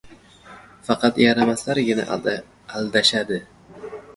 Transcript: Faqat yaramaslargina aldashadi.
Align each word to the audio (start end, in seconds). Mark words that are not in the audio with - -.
Faqat 0.87 1.19
yaramaslargina 1.25 2.07
aldashadi. 2.17 3.41